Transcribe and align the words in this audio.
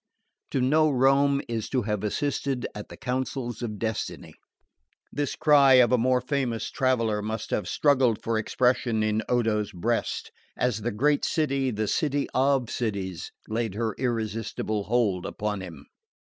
"To 0.49 0.61
know 0.61 0.89
Rome 0.89 1.43
is 1.47 1.69
to 1.69 1.83
have 1.83 2.03
assisted 2.03 2.65
at 2.73 2.89
the 2.89 2.97
councils 2.97 3.61
of 3.61 3.77
destiny!" 3.77 4.33
This 5.11 5.35
cry 5.35 5.73
of 5.73 5.91
a 5.91 5.97
more 5.99 6.21
famous 6.21 6.71
traveller 6.71 7.21
must 7.21 7.51
have 7.51 7.67
struggled 7.67 8.19
for 8.23 8.39
expression 8.39 9.03
in 9.03 9.21
Odo's 9.29 9.71
breast 9.71 10.31
as 10.57 10.81
the 10.81 10.89
great 10.91 11.23
city, 11.23 11.69
the 11.69 11.87
city 11.87 12.27
of 12.33 12.71
cities, 12.71 13.31
laid 13.47 13.75
her 13.75 13.93
irresistible 13.99 14.85
hold 14.85 15.23
upon 15.23 15.61
him. 15.61 15.85